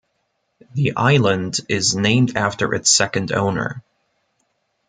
[0.73, 3.83] The island is named after its second owner.